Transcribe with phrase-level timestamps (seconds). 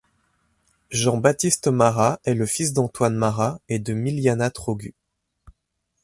[0.89, 4.95] Jean-Baptiste Mara est le fils d'Antoine Mara et de Miliana Trogu.